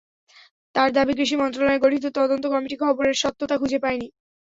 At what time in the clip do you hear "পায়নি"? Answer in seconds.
3.83-4.07